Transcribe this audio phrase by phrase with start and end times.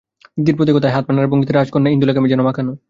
[0.37, 2.71] দিদির প্রতি কথায়, হাত পা নাড়ার ভঙ্গিতে, রাজকন্যা ইন্দুলেখা যেন মাখানো!